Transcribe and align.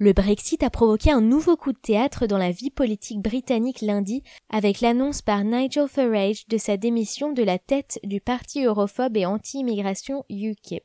Le 0.00 0.12
Brexit 0.12 0.62
a 0.62 0.70
provoqué 0.70 1.10
un 1.10 1.20
nouveau 1.20 1.56
coup 1.56 1.72
de 1.72 1.78
théâtre 1.78 2.28
dans 2.28 2.38
la 2.38 2.52
vie 2.52 2.70
politique 2.70 3.20
britannique 3.20 3.80
lundi 3.80 4.22
avec 4.48 4.80
l'annonce 4.80 5.22
par 5.22 5.42
Nigel 5.42 5.88
Farage 5.88 6.46
de 6.46 6.56
sa 6.56 6.76
démission 6.76 7.32
de 7.32 7.42
la 7.42 7.58
tête 7.58 7.98
du 8.04 8.20
parti 8.20 8.62
europhobe 8.62 9.16
et 9.16 9.26
anti-immigration 9.26 10.24
UKIP. 10.30 10.84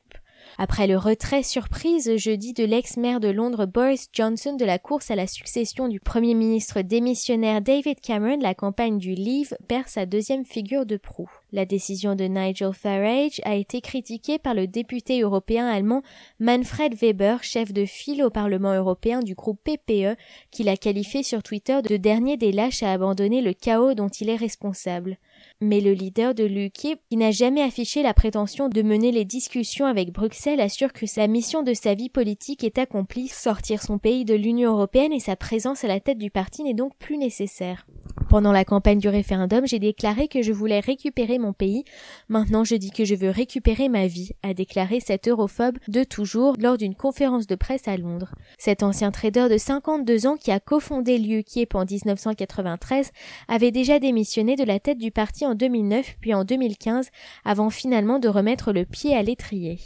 Après 0.58 0.88
le 0.88 0.98
retrait 0.98 1.44
surprise 1.44 2.16
jeudi 2.16 2.54
de 2.54 2.64
l'ex-maire 2.64 3.20
de 3.20 3.28
Londres 3.28 3.66
Boris 3.66 4.08
Johnson 4.12 4.56
de 4.56 4.64
la 4.64 4.80
course 4.80 5.12
à 5.12 5.16
la 5.16 5.28
succession 5.28 5.86
du 5.86 6.00
Premier 6.00 6.34
ministre 6.34 6.82
démissionnaire 6.82 7.62
David 7.62 8.00
Cameron, 8.00 8.40
la 8.40 8.54
campagne 8.54 8.98
du 8.98 9.14
Leave 9.14 9.56
perd 9.68 9.86
sa 9.86 10.06
deuxième 10.06 10.44
figure 10.44 10.86
de 10.86 10.96
proue. 10.96 11.30
La 11.54 11.66
décision 11.66 12.16
de 12.16 12.24
Nigel 12.24 12.72
Farage 12.72 13.40
a 13.44 13.54
été 13.54 13.80
critiquée 13.80 14.40
par 14.40 14.54
le 14.54 14.66
député 14.66 15.20
européen 15.20 15.68
allemand 15.68 16.02
Manfred 16.40 16.96
Weber, 16.96 17.44
chef 17.44 17.72
de 17.72 17.84
file 17.84 18.24
au 18.24 18.30
Parlement 18.30 18.74
européen 18.74 19.20
du 19.20 19.36
groupe 19.36 19.60
PPE, 19.62 20.16
qui 20.50 20.64
l'a 20.64 20.76
qualifié 20.76 21.22
sur 21.22 21.44
Twitter 21.44 21.80
de 21.80 21.96
dernier 21.96 22.36
des 22.36 22.50
lâches 22.50 22.82
à 22.82 22.90
abandonner 22.90 23.40
le 23.40 23.52
chaos 23.52 23.94
dont 23.94 24.08
il 24.08 24.30
est 24.30 24.34
responsable. 24.34 25.16
Mais 25.60 25.80
le 25.80 25.92
leader 25.92 26.34
de 26.34 26.42
l'UKIP, 26.42 26.98
qui 27.08 27.16
n'a 27.16 27.30
jamais 27.30 27.62
affiché 27.62 28.02
la 28.02 28.14
prétention 28.14 28.68
de 28.68 28.82
mener 28.82 29.12
les 29.12 29.24
discussions 29.24 29.86
avec 29.86 30.10
Bruxelles, 30.10 30.60
assure 30.60 30.92
que 30.92 31.06
sa 31.06 31.28
mission 31.28 31.62
de 31.62 31.72
sa 31.72 31.94
vie 31.94 32.10
politique 32.10 32.64
est 32.64 32.78
accomplie, 32.78 33.28
sortir 33.28 33.80
son 33.80 33.98
pays 33.98 34.24
de 34.24 34.34
l'Union 34.34 34.72
européenne 34.72 35.12
et 35.12 35.20
sa 35.20 35.36
présence 35.36 35.84
à 35.84 35.88
la 35.88 36.00
tête 36.00 36.18
du 36.18 36.32
parti 36.32 36.64
n'est 36.64 36.74
donc 36.74 36.96
plus 36.98 37.16
nécessaire. 37.16 37.86
Pendant 38.34 38.50
la 38.50 38.64
campagne 38.64 38.98
du 38.98 39.08
référendum, 39.08 39.64
j'ai 39.64 39.78
déclaré 39.78 40.26
que 40.26 40.42
je 40.42 40.50
voulais 40.50 40.80
récupérer 40.80 41.38
mon 41.38 41.52
pays. 41.52 41.84
Maintenant, 42.28 42.64
je 42.64 42.74
dis 42.74 42.90
que 42.90 43.04
je 43.04 43.14
veux 43.14 43.30
récupérer 43.30 43.88
ma 43.88 44.08
vie, 44.08 44.32
a 44.42 44.54
déclaré 44.54 44.98
cet 44.98 45.28
europhobe 45.28 45.78
de 45.86 46.02
toujours 46.02 46.56
lors 46.58 46.76
d'une 46.76 46.96
conférence 46.96 47.46
de 47.46 47.54
presse 47.54 47.86
à 47.86 47.96
Londres. 47.96 48.34
Cet 48.58 48.82
ancien 48.82 49.12
trader 49.12 49.46
de 49.48 49.56
52 49.56 50.26
ans 50.26 50.36
qui 50.36 50.50
a 50.50 50.58
cofondé 50.58 51.16
l'UKIP 51.16 51.76
en 51.76 51.84
1993 51.84 53.12
avait 53.46 53.70
déjà 53.70 54.00
démissionné 54.00 54.56
de 54.56 54.64
la 54.64 54.80
tête 54.80 54.98
du 54.98 55.12
parti 55.12 55.46
en 55.46 55.54
2009 55.54 56.16
puis 56.20 56.34
en 56.34 56.42
2015 56.42 57.10
avant 57.44 57.70
finalement 57.70 58.18
de 58.18 58.26
remettre 58.26 58.72
le 58.72 58.84
pied 58.84 59.14
à 59.14 59.22
l'étrier. 59.22 59.78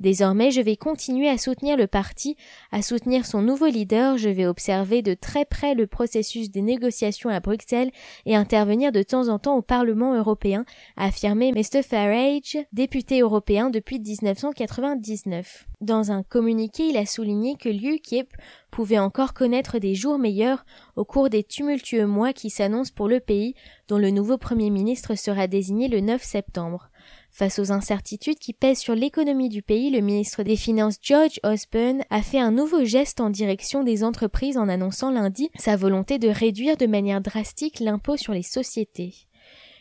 Désormais, 0.00 0.50
je 0.50 0.60
vais 0.60 0.76
continuer 0.76 1.28
à 1.28 1.38
soutenir 1.38 1.76
le 1.76 1.86
parti, 1.86 2.36
à 2.70 2.82
soutenir 2.82 3.26
son 3.26 3.42
nouveau 3.42 3.66
leader, 3.66 4.18
je 4.18 4.28
vais 4.28 4.46
observer 4.46 5.02
de 5.02 5.14
très 5.14 5.44
près 5.44 5.74
le 5.74 5.86
processus 5.86 6.50
des 6.50 6.62
négociations 6.62 7.30
à 7.30 7.40
Bruxelles 7.40 7.90
et 8.26 8.36
intervenir 8.36 8.92
de 8.92 9.02
temps 9.02 9.28
en 9.28 9.38
temps 9.38 9.56
au 9.56 9.62
Parlement 9.62 10.14
européen, 10.14 10.64
a 10.96 11.06
affirmé 11.06 11.52
Mr. 11.52 11.82
Farage, 11.82 12.58
député 12.72 13.20
européen 13.20 13.70
depuis 13.70 14.00
1999. 14.00 15.66
Dans 15.80 16.12
un 16.12 16.22
communiqué, 16.22 16.88
il 16.88 16.96
a 16.96 17.06
souligné 17.06 17.56
que 17.56 17.68
l'UKIP 17.68 18.28
pouvait 18.70 19.00
encore 19.00 19.34
connaître 19.34 19.78
des 19.78 19.94
jours 19.94 20.18
meilleurs 20.18 20.64
au 20.94 21.04
cours 21.04 21.28
des 21.28 21.42
tumultueux 21.42 22.06
mois 22.06 22.32
qui 22.32 22.50
s'annoncent 22.50 22.92
pour 22.94 23.08
le 23.08 23.18
pays, 23.18 23.54
dont 23.88 23.98
le 23.98 24.10
nouveau 24.10 24.38
Premier 24.38 24.70
ministre 24.70 25.16
sera 25.16 25.48
désigné 25.48 25.88
le 25.88 26.00
9 26.00 26.22
septembre. 26.22 26.88
Face 27.34 27.58
aux 27.58 27.72
incertitudes 27.72 28.38
qui 28.38 28.52
pèsent 28.52 28.80
sur 28.80 28.94
l'économie 28.94 29.48
du 29.48 29.62
pays, 29.62 29.90
le 29.90 30.00
ministre 30.00 30.42
des 30.42 30.54
Finances 30.54 30.98
George 31.00 31.40
Osborne 31.42 32.02
a 32.10 32.20
fait 32.20 32.38
un 32.38 32.50
nouveau 32.50 32.84
geste 32.84 33.22
en 33.22 33.30
direction 33.30 33.84
des 33.84 34.04
entreprises 34.04 34.58
en 34.58 34.68
annonçant 34.68 35.10
lundi 35.10 35.48
sa 35.58 35.76
volonté 35.76 36.18
de 36.18 36.28
réduire 36.28 36.76
de 36.76 36.84
manière 36.86 37.22
drastique 37.22 37.80
l'impôt 37.80 38.18
sur 38.18 38.34
les 38.34 38.42
sociétés. 38.42 39.14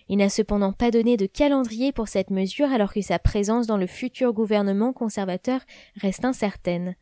Il 0.08 0.20
n'a 0.20 0.30
cependant 0.30 0.72
pas 0.72 0.92
donné 0.92 1.18
de 1.18 1.26
calendrier 1.26 1.92
pour 1.92 2.08
cette 2.08 2.30
mesure 2.30 2.72
alors 2.72 2.94
que 2.94 3.02
sa 3.02 3.20
présence 3.20 3.68
dans 3.68 3.78
le 3.78 3.88
futur 3.88 4.32
gouvernement 4.32 4.94
conservateur 4.94 5.60
reste 5.98 6.24
incertaine. 6.24 6.96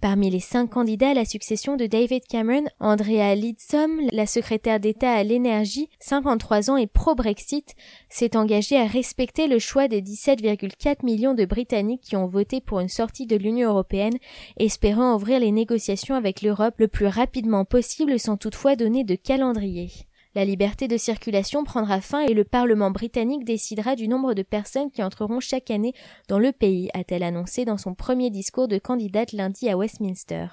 Parmi 0.00 0.30
les 0.30 0.38
cinq 0.38 0.70
candidats 0.70 1.10
à 1.10 1.14
la 1.14 1.24
succession 1.24 1.76
de 1.76 1.86
David 1.86 2.22
Cameron, 2.28 2.66
Andrea 2.78 3.34
Lidsom, 3.34 4.08
la 4.12 4.26
secrétaire 4.26 4.78
d'État 4.78 5.10
à 5.10 5.24
l'énergie, 5.24 5.90
53 5.98 6.70
ans 6.70 6.76
et 6.76 6.86
pro-Brexit, 6.86 7.74
s'est 8.08 8.36
engagée 8.36 8.76
à 8.76 8.86
respecter 8.86 9.48
le 9.48 9.58
choix 9.58 9.88
des 9.88 10.00
17,4 10.00 11.04
millions 11.04 11.34
de 11.34 11.44
Britanniques 11.44 12.02
qui 12.02 12.14
ont 12.14 12.26
voté 12.26 12.60
pour 12.60 12.78
une 12.78 12.88
sortie 12.88 13.26
de 13.26 13.34
l'Union 13.34 13.70
européenne, 13.70 14.18
espérant 14.56 15.16
ouvrir 15.16 15.40
les 15.40 15.50
négociations 15.50 16.14
avec 16.14 16.42
l'Europe 16.42 16.74
le 16.78 16.86
plus 16.86 17.08
rapidement 17.08 17.64
possible 17.64 18.20
sans 18.20 18.36
toutefois 18.36 18.76
donner 18.76 19.02
de 19.02 19.16
calendrier. 19.16 19.90
La 20.34 20.44
liberté 20.44 20.88
de 20.88 20.96
circulation 20.96 21.64
prendra 21.64 22.00
fin 22.00 22.20
et 22.20 22.34
le 22.34 22.44
Parlement 22.44 22.90
britannique 22.90 23.44
décidera 23.44 23.96
du 23.96 24.08
nombre 24.08 24.34
de 24.34 24.42
personnes 24.42 24.90
qui 24.90 25.02
entreront 25.02 25.40
chaque 25.40 25.70
année 25.70 25.94
dans 26.28 26.38
le 26.38 26.52
pays, 26.52 26.90
a-t-elle 26.92 27.22
annoncé 27.22 27.64
dans 27.64 27.78
son 27.78 27.94
premier 27.94 28.30
discours 28.30 28.68
de 28.68 28.78
candidate 28.78 29.32
lundi 29.32 29.68
à 29.68 29.76
Westminster. 29.76 30.48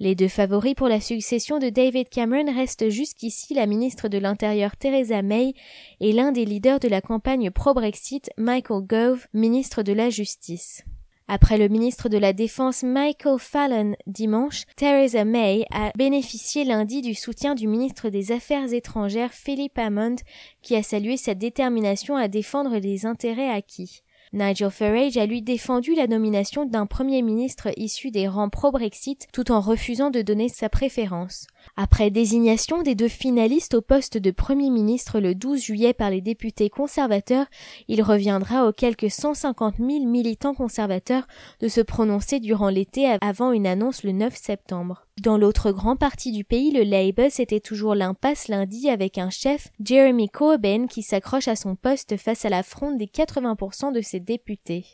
Les 0.00 0.16
deux 0.16 0.28
favoris 0.28 0.74
pour 0.74 0.88
la 0.88 1.00
succession 1.00 1.60
de 1.60 1.68
David 1.68 2.08
Cameron 2.08 2.52
restent 2.52 2.88
jusqu'ici 2.88 3.54
la 3.54 3.66
ministre 3.66 4.08
de 4.08 4.18
l'Intérieur 4.18 4.76
Theresa 4.76 5.22
May 5.22 5.54
et 6.00 6.12
l'un 6.12 6.32
des 6.32 6.44
leaders 6.44 6.80
de 6.80 6.88
la 6.88 7.00
campagne 7.00 7.52
pro-Brexit 7.52 8.30
Michael 8.36 8.82
Gove, 8.82 9.26
ministre 9.32 9.84
de 9.84 9.92
la 9.92 10.10
Justice. 10.10 10.82
Après 11.28 11.56
le 11.56 11.68
ministre 11.68 12.08
de 12.08 12.18
la 12.18 12.32
Défense 12.32 12.82
Michael 12.82 13.38
Fallon 13.38 13.94
dimanche, 14.06 14.64
Theresa 14.76 15.24
May 15.24 15.64
a 15.70 15.92
bénéficié 15.96 16.64
lundi 16.64 17.00
du 17.00 17.14
soutien 17.14 17.54
du 17.54 17.68
ministre 17.68 18.08
des 18.08 18.32
Affaires 18.32 18.72
étrangères 18.72 19.32
Philip 19.32 19.78
Hammond 19.78 20.16
qui 20.62 20.76
a 20.76 20.82
salué 20.82 21.16
sa 21.16 21.34
détermination 21.34 22.16
à 22.16 22.28
défendre 22.28 22.76
les 22.76 23.06
intérêts 23.06 23.50
acquis. 23.50 24.02
Nigel 24.34 24.70
Farage 24.70 25.18
a 25.18 25.26
lui 25.26 25.42
défendu 25.42 25.94
la 25.94 26.06
nomination 26.06 26.64
d'un 26.64 26.86
premier 26.86 27.20
ministre 27.20 27.68
issu 27.76 28.10
des 28.10 28.28
rangs 28.28 28.48
pro-Brexit 28.48 29.26
tout 29.30 29.52
en 29.52 29.60
refusant 29.60 30.08
de 30.08 30.22
donner 30.22 30.48
sa 30.48 30.70
préférence. 30.70 31.46
Après 31.76 32.10
désignation 32.10 32.82
des 32.82 32.94
deux 32.94 33.08
finalistes 33.08 33.74
au 33.74 33.82
poste 33.82 34.16
de 34.16 34.30
Premier 34.30 34.70
ministre 34.70 35.20
le 35.20 35.34
12 35.34 35.62
juillet 35.62 35.92
par 35.92 36.08
les 36.08 36.22
députés 36.22 36.70
conservateurs, 36.70 37.46
il 37.88 38.02
reviendra 38.02 38.66
aux 38.66 38.72
quelques 38.72 39.10
150 39.10 39.76
000 39.76 40.06
militants 40.06 40.54
conservateurs 40.54 41.26
de 41.60 41.68
se 41.68 41.82
prononcer 41.82 42.40
durant 42.40 42.70
l'été 42.70 43.14
avant 43.20 43.52
une 43.52 43.66
annonce 43.66 44.02
le 44.02 44.12
9 44.12 44.34
septembre. 44.34 45.06
Dans 45.20 45.36
l'autre 45.36 45.72
grand 45.72 45.96
parti 45.96 46.32
du 46.32 46.42
pays, 46.42 46.70
le 46.70 46.84
Labour, 46.84 47.26
c'était 47.30 47.60
toujours 47.60 47.94
l'impasse 47.94 48.48
lundi 48.48 48.88
avec 48.88 49.18
un 49.18 49.28
chef, 49.28 49.68
Jeremy 49.84 50.30
Corbyn, 50.30 50.86
qui 50.86 51.02
s'accroche 51.02 51.48
à 51.48 51.56
son 51.56 51.76
poste 51.76 52.16
face 52.16 52.46
à 52.46 52.48
la 52.48 52.62
fronde 52.62 52.96
des 52.96 53.06
80% 53.06 53.92
de 53.92 54.00
ses 54.00 54.20
députés. 54.20 54.86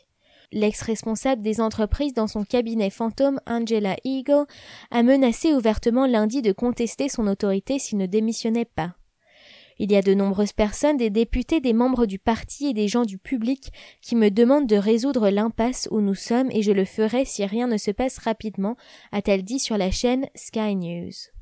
L'ex-responsable 0.51 1.41
des 1.41 1.61
entreprises 1.61 2.13
dans 2.13 2.27
son 2.27 2.43
cabinet 2.43 2.89
fantôme, 2.89 3.39
Angela 3.47 3.95
Eagle, 4.03 4.45
a 4.91 5.03
menacé 5.03 5.53
ouvertement 5.53 6.05
lundi 6.05 6.41
de 6.41 6.51
contester 6.51 7.07
son 7.07 7.25
autorité 7.27 7.79
s'il 7.79 7.97
ne 7.97 8.05
démissionnait 8.05 8.65
pas. 8.65 8.95
Il 9.79 9.91
y 9.91 9.95
a 9.95 10.01
de 10.01 10.13
nombreuses 10.13 10.53
personnes, 10.53 10.97
des 10.97 11.09
députés, 11.09 11.61
des 11.61 11.73
membres 11.73 12.05
du 12.05 12.19
parti 12.19 12.67
et 12.67 12.73
des 12.73 12.87
gens 12.87 13.05
du 13.05 13.17
public 13.17 13.71
qui 14.01 14.15
me 14.15 14.29
demandent 14.29 14.67
de 14.67 14.75
résoudre 14.75 15.29
l'impasse 15.29 15.87
où 15.91 16.01
nous 16.01 16.15
sommes 16.15 16.51
et 16.51 16.61
je 16.61 16.71
le 16.71 16.85
ferai 16.85 17.25
si 17.25 17.45
rien 17.45 17.67
ne 17.67 17.77
se 17.77 17.91
passe 17.91 18.17
rapidement, 18.17 18.75
a-t-elle 19.11 19.43
dit 19.43 19.59
sur 19.59 19.77
la 19.77 19.89
chaîne 19.89 20.27
Sky 20.35 20.75
News. 20.75 21.38